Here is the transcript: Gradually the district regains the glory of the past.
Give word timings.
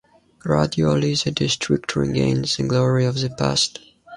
Gradually 0.39 1.13
the 1.13 1.29
district 1.29 1.95
regains 1.95 2.57
the 2.57 2.63
glory 2.63 3.05
of 3.05 3.19
the 3.21 3.29
past. 3.29 3.81